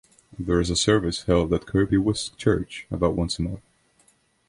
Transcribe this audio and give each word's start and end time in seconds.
There 0.39 0.59
is 0.59 0.71
a 0.71 0.75
service 0.75 1.25
held 1.25 1.53
at 1.53 1.67
Kirby 1.67 1.97
Wiske 1.97 2.35
church 2.35 2.87
about 2.89 3.13
once 3.15 3.37
a 3.37 3.43
month. 3.43 3.61